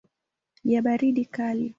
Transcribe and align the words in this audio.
ya 0.63 0.79
baridi 0.85 1.25
kali. 1.35 1.67